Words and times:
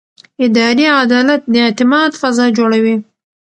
اداري 0.45 0.85
عدالت 1.03 1.41
د 1.53 1.55
اعتماد 1.65 2.11
فضا 2.21 2.45
جوړوي. 2.57 2.95